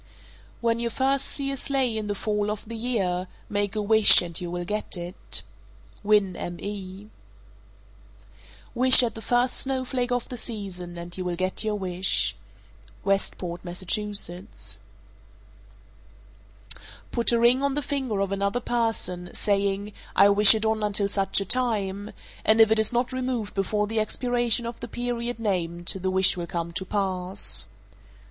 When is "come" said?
26.47-26.71